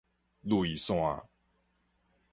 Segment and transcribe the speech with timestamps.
[0.43, 1.21] 淚腺